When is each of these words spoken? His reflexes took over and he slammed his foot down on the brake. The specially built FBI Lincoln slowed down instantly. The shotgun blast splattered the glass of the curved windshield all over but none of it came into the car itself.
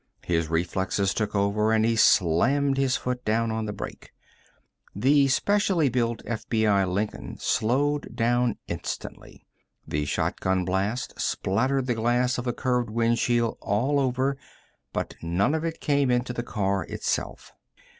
His 0.25 0.47
reflexes 0.47 1.13
took 1.13 1.35
over 1.35 1.71
and 1.71 1.85
he 1.85 1.95
slammed 1.95 2.75
his 2.75 2.95
foot 2.95 3.23
down 3.23 3.51
on 3.51 3.67
the 3.67 3.71
brake. 3.71 4.09
The 4.95 5.27
specially 5.27 5.89
built 5.89 6.23
FBI 6.25 6.91
Lincoln 6.91 7.37
slowed 7.37 8.15
down 8.15 8.57
instantly. 8.67 9.45
The 9.87 10.05
shotgun 10.05 10.65
blast 10.65 11.13
splattered 11.21 11.85
the 11.85 11.93
glass 11.93 12.39
of 12.39 12.45
the 12.45 12.51
curved 12.53 12.89
windshield 12.89 13.59
all 13.61 13.99
over 13.99 14.37
but 14.91 15.13
none 15.21 15.53
of 15.53 15.63
it 15.63 15.79
came 15.79 16.09
into 16.09 16.33
the 16.33 16.41
car 16.41 16.83
itself. 16.85 17.51